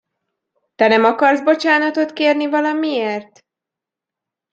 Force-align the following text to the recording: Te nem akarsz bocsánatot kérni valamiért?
Te 0.75 0.87
nem 0.87 1.03
akarsz 1.03 1.41
bocsánatot 1.41 2.13
kérni 2.13 2.45
valamiért? 2.49 3.45